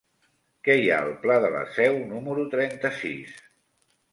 Què 0.67 0.77
hi 0.83 0.87
ha 0.91 0.95
al 1.01 1.13
pla 1.25 1.35
de 1.43 1.51
la 1.57 1.61
Seu 1.75 1.99
número 2.15 2.47
trenta-sis? 2.55 3.37